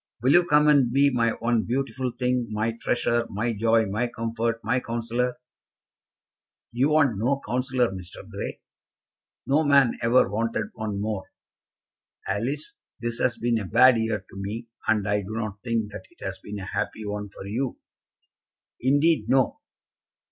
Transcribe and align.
Will 0.23 0.31
you 0.31 0.45
come 0.47 0.67
and 0.67 0.91
be 0.91 1.11
my 1.11 1.29
one 1.29 1.61
beautiful 1.61 2.09
thing, 2.09 2.47
my 2.49 2.71
treasure, 2.81 3.27
my 3.29 3.53
joy, 3.53 3.85
my 3.85 4.07
comfort, 4.07 4.59
my 4.63 4.79
counsellor?" 4.79 5.37
"You 6.71 6.89
want 6.89 7.19
no 7.19 7.39
counsellor, 7.47 7.91
Mr. 7.91 8.27
Grey." 8.27 8.61
"No 9.45 9.63
man 9.63 9.99
ever 10.01 10.27
wanted 10.27 10.71
one 10.73 10.99
more. 10.99 11.29
Alice, 12.27 12.77
this 12.99 13.19
has 13.19 13.37
been 13.37 13.59
a 13.59 13.65
bad 13.67 13.95
year 13.99 14.25
to 14.27 14.35
me, 14.37 14.69
and 14.87 15.07
I 15.07 15.21
do 15.21 15.33
not 15.35 15.61
think 15.63 15.91
that 15.91 16.05
it 16.09 16.25
has 16.25 16.39
been 16.39 16.57
a 16.57 16.65
happy 16.65 17.05
one 17.05 17.29
for 17.29 17.45
you." 17.45 17.77
"Indeed, 18.81 19.29
no." 19.29 19.57